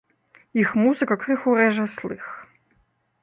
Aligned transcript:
Іх 0.61 0.69
музыка 0.85 1.17
крыху 1.25 1.49
рэжа 1.59 1.85
слых. 1.97 2.23